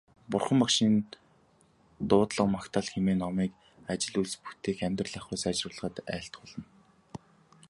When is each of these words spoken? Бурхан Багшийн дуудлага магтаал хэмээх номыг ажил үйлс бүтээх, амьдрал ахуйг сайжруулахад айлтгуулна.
Бурхан 0.31 0.57
Багшийн 0.61 0.95
дуудлага 2.09 2.51
магтаал 2.55 2.87
хэмээх 2.91 3.17
номыг 3.21 3.51
ажил 3.93 4.15
үйлс 4.19 4.33
бүтээх, 4.43 4.77
амьдрал 4.87 5.15
ахуйг 5.19 5.39
сайжруулахад 5.41 5.95
айлтгуулна. 6.15 6.63